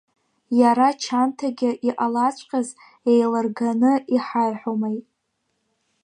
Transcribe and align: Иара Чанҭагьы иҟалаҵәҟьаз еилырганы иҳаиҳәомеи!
Иара 0.59 0.87
Чанҭагьы 1.01 1.71
иҟалаҵәҟьаз 1.89 2.67
еилырганы 3.11 3.91
иҳаиҳәомеи! 4.15 4.99